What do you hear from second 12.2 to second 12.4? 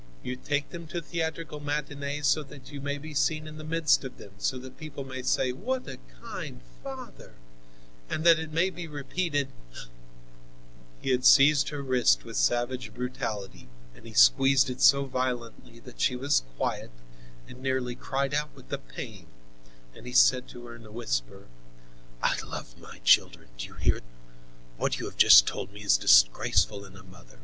with